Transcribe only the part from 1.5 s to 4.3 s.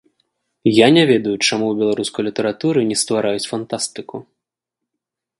ў беларускай літаратуры не ствараюць фантастыку.